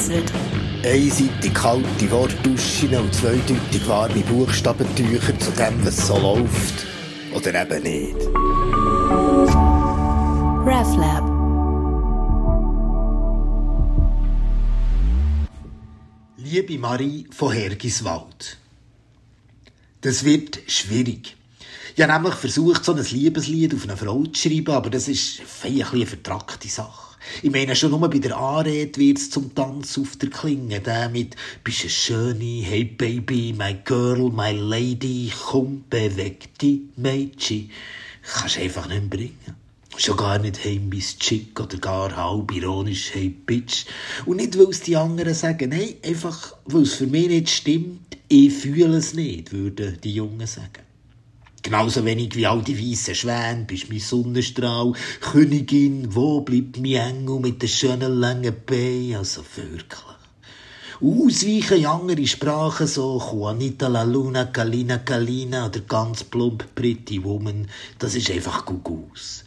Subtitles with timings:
[0.00, 0.32] vereinzelt.
[0.82, 6.86] Einseitig kalte Wortduschen und zweideutig warme Buchstabentücher zu dem, was so läuft.
[7.34, 8.16] Oder eben nicht.
[10.66, 11.30] RefLab.
[16.38, 18.58] Liebe Marie von Hergiswald.
[20.00, 21.36] Das wird schwierig.
[21.94, 25.42] Ich habe nämlich versucht, so ein Liebeslied auf eine Frau zu schreiben, aber das ist
[25.62, 27.09] ein eine vertrackte Sache.
[27.42, 30.80] Ich meine, schon nur bei der Anrede wird es zum Tanz auf der Klinge.
[30.80, 37.70] Der mit «Bist eine Schöne, hey Baby, my girl, my lady, komm, beweg dich, Mädchen».
[38.22, 39.56] Kannst du einfach nicht bringen.
[39.96, 43.84] Schon gar nicht «Hey, Miss Chick» oder gar halb ironisch «Hey, Bitch».
[44.24, 48.16] Und nicht, weil es die anderen sagen, nein, einfach, weil es für mich nicht stimmt.
[48.28, 50.89] Ich fühle es nicht, würden die Jungen sagen.
[51.62, 57.40] Genauso wenig wie all die weißen Schwäne, bist mein Sonnenstrahl, Königin, wo bleibt mein Engel
[57.40, 60.00] mit den schönen langen Beinen, also wirklich.
[61.02, 67.68] Ausweichen in andere Sprachen, so Juanita la Luna, Kalina Kalina oder ganz plump Pretty Woman,
[67.98, 69.44] das ist einfach gut aus.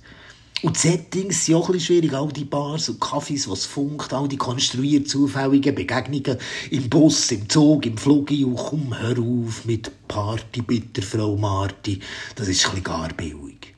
[0.64, 2.14] Und die Settings sind auch ein bisschen schwierig.
[2.14, 6.38] All die Bars und Cafés, was funkt, all die konstruiert zufälligen Begegnungen
[6.72, 8.31] im Bus, im Zug, im Flug.
[8.31, 12.00] Und komm, hör auf mit Party, bitte, Frau Marti.
[12.36, 13.75] Das ist ein bisschen gar billig.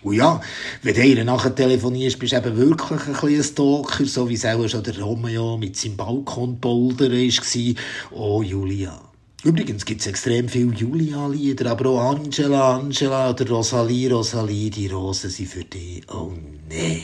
[0.00, 0.40] Und ja,
[0.82, 4.34] wenn du ihr nachher telefonierst, bist du eben wirklich ein bisschen ein Stalker, so wie
[4.34, 7.74] es auch schon der Romeo mit seinem Balkonpolder war.
[8.12, 9.13] Oh, Julia.
[9.44, 15.28] Übrigens gibt es extrem viele Julia-Lieder, aber auch Angela, Angela oder Rosalie, Rosalie, die Rosen
[15.28, 16.02] sind für dich.
[16.10, 16.32] Oh
[16.70, 17.02] nein.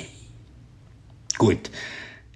[1.37, 1.71] Gut.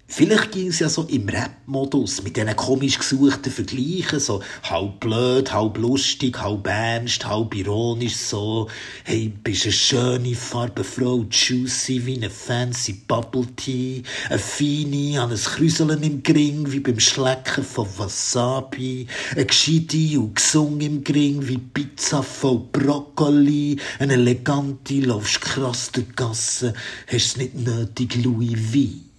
[0.07, 5.51] Vielleicht ging es ja so im Rap-Modus mit diesen komisch gesuchten Vergleichen, so halb blöd,
[5.51, 8.69] halb lustig, halb ernst, halb ironisch, so,
[9.05, 15.39] hey, bist eine schöne Farbenfrau, juicy wie eine fancy Bubble Tea, eine feine, an ein
[15.39, 21.59] Krüseln im Gring wie beim Schlecken von Wasabi, eine gescheite und gesungen im Gring wie
[21.59, 26.75] Pizza voll Brokkoli, eine elegante, laufst krass der Gasse,
[27.11, 29.14] hast nicht nötig Louis V.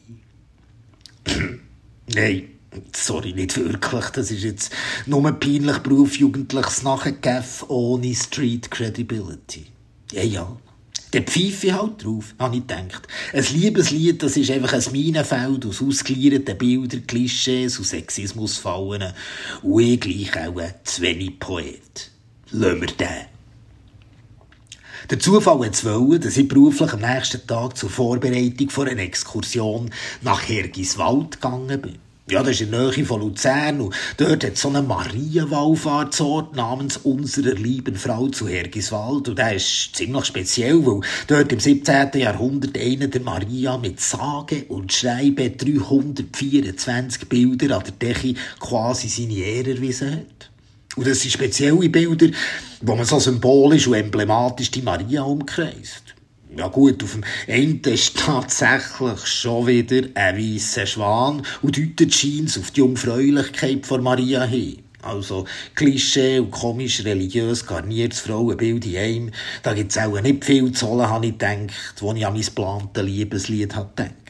[2.14, 2.50] Nein,
[2.96, 4.06] sorry, nicht wirklich.
[4.10, 4.72] Das ist jetzt
[5.06, 9.66] nur ein peinlich berufsjugendliches Nachgeff ohne Street Credibility.
[10.12, 10.58] Ja, ja.
[11.14, 13.08] Der Pfeife halt drauf, habe ich gedacht.
[13.32, 19.14] Ein Liebeslied, das ist einfach ein Minenfeld aus ausgelierten Bildern, Klischees und Sexismusfallen.
[19.62, 22.12] Und ich gleich auch ein zu wenig Poet.
[22.52, 23.35] Lassen wir den.
[25.10, 29.04] Der Zufall hat es wollen, dass ich beruflich am nächsten Tag zur Vorbereitung von einer
[29.04, 29.92] Exkursion
[30.24, 32.00] nach Hergiswald gegangen bin.
[32.28, 36.98] Ja, das ist in der Nähe von Luzern und dort hat so einen Marienwallfahrtsort namens
[36.98, 42.10] Unserer lieben Frau zu Hergiswald und der ist ziemlich speziell, weil dort im 17.
[42.16, 49.36] Jahrhundert einer der Maria mit sage und schreibe 324 Bilder an der Decke quasi seine
[49.36, 50.50] Ehre erwiesen hat.
[50.96, 52.30] Und das sind spezielle Bilder,
[52.88, 56.04] wo man so symbolisch und emblematisch die Maria umkreist.
[56.56, 62.58] Ja gut, auf dem Ende ist tatsächlich schon wieder ein weißer Schwan und deutet scheint
[62.58, 64.84] auf die Jungfräulichkeit von Maria hin.
[65.02, 65.46] Also
[65.76, 69.32] Klischee und komisch religiös garniertes Frauenbild in einem.
[69.64, 73.04] Da gibt's auch nicht viel zu holen, habe ich gedacht, wo ich an mein geplantes
[73.04, 74.25] Liebeslied gedacht.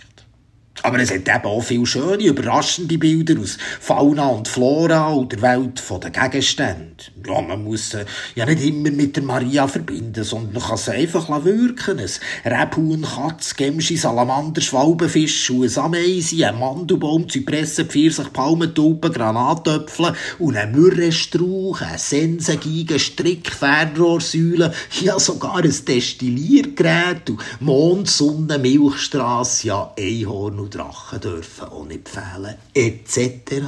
[0.83, 5.41] Aber es hat eben auch viele schöne, überraschende Bilder aus Fauna und Flora und der
[5.41, 6.95] Welt der Gegenstände.
[7.25, 8.05] Ja, man muss sie
[8.35, 11.99] ja nicht immer mit der Maria verbinden, sondern kann sie einfach wirken.
[11.99, 20.57] Ein Rebhuhn, Katz, Gemschi, Salamander, Schwalbenfisch, ein Ameise, ein Mandelbaum, Zypressen, Pfirsich, Palmentulpen, Granatöpfel und
[20.57, 29.93] ein Mürrestrauch, ein Sensengigen, Strick, Fernrohrsäule, ja sogar ein Destilliergerät und Mond, Sonne, Milchstrasse, ja
[29.97, 33.61] Einhorn und Drachen dürfen auch nicht fehlen, etc.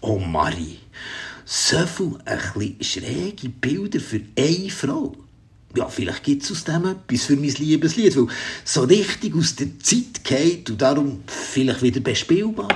[0.00, 0.78] Oh Marie,
[1.46, 5.16] so viel schräge Bilder für eine Frau.
[5.74, 8.28] Ja, vielleicht gibt es aus dem etwas für mein Liebeslied, weil
[8.64, 12.68] so richtig aus der Zeit geht und darum vielleicht wieder bespielbar.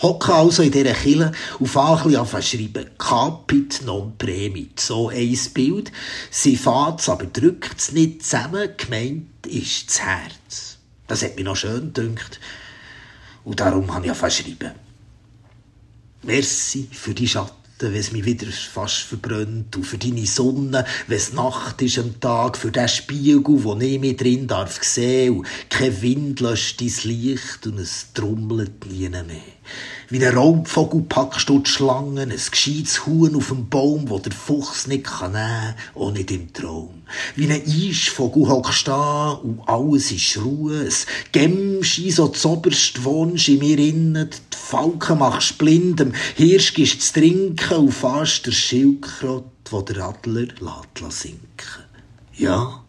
[0.00, 2.90] Hocke also in dieser Kille und fange bisschen schreiben.
[2.98, 4.80] Capit non premit.
[4.80, 5.92] So ein Bild.
[6.30, 8.70] Sie fährt aber drückt es nicht zusammen.
[8.76, 10.78] Gemeint ist das Herz.
[11.06, 12.40] Das hat mich noch schön gedünkt.
[13.44, 14.72] Und darum habe ich ja schreiben.
[16.22, 19.74] Merci für die Schatten, wenn es mich wieder fast verbrennt.
[19.76, 22.56] Und für deine Sonne, wenn es Nacht ist am Tag.
[22.56, 25.38] Für den Spiegel, wo ich mich drin darf sehen.
[25.38, 29.24] Und kein Wind löscht dein Licht und es trommelt nie mehr.
[30.12, 34.32] Wie ein Raubvogel packst du die Schlangen, ein gescheites Huhn auf dem Baum, wo der
[34.32, 37.02] Fuchs nicht kann nehmen, auch nicht im Traum.
[37.34, 40.80] Wie ein Eisvogel hockst da und alles ist Ruhe.
[40.80, 40.92] Ein
[41.32, 44.28] Gemschi, so zoberst wohnst in mir innen,
[44.64, 50.46] Falken machst blind, dem Hirsch gibst zu trinken und fast der Schildkrott, wo der Adler
[50.60, 51.84] lässt sinken.
[52.34, 52.82] Ja,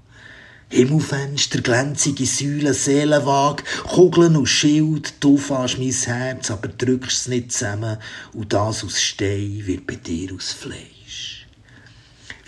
[0.69, 7.51] Himmelfenster, glänzige Säulen, Seelenwaage, Kugeln und Schild, du fährst mein Herz, aber drückst es nicht
[7.51, 7.97] zusammen
[8.33, 10.92] und das aus Stein wird bei dir aus Fleisch.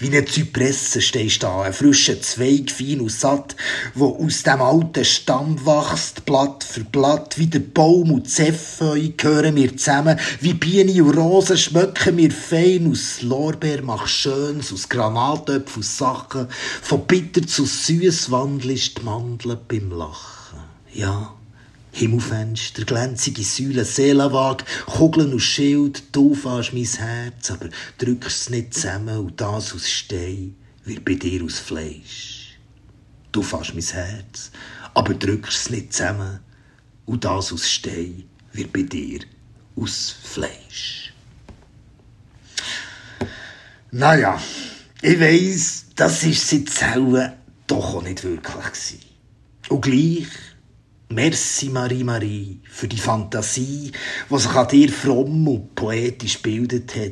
[0.05, 3.55] Wie eine Zypresse stehst da, ein frischer Zweig, fein und satt,
[3.95, 9.55] wo aus dem alten Stamm wächst, Blatt für Blatt, wie der Baum und Zepfeu gehören
[9.55, 15.79] wir zusammen, wie Biene und Rosen schmecken wir fein, aus Lorbeer mach Schönes, aus Granatöpfen,
[15.79, 16.49] aus Sachen,
[16.83, 20.59] von bitter zu süß wandelst die Mandeln beim Lachen.
[20.93, 21.33] Ja,
[21.95, 27.69] Himmelfenster, glänzige Säulen, Seelenwaage, Kugeln und Schild, du fährst mein Herz, aber
[27.99, 32.57] drückst es nicht zusammen und das aus Stein wird bei dir aus Fleisch.
[33.31, 34.51] Du fährst mein Herz,
[34.93, 36.41] aber drückst es nicht zusammen
[37.05, 39.21] und das aus Stein wird bei dir
[39.77, 41.13] aus Fleisch.
[43.91, 44.37] Naja,
[45.01, 47.31] ich weiss, das ist seit Zellen
[47.67, 48.99] doch auch nicht wirklich gewesen.
[49.69, 50.27] Und gleich
[51.09, 53.91] Merci, Marie-Marie, für die Fantasie,
[54.29, 57.11] die sich an dir fromm und poetisch bildet hat.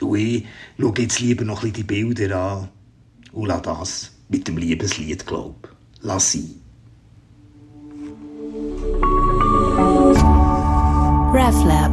[0.00, 0.44] Und ich
[0.78, 2.68] schaue jetzt lieber noch ein die Bilder an
[3.32, 5.68] und lass das mit dem Liebeslied, glaub.
[6.00, 6.56] Lass sie.
[11.32, 11.83] RefLab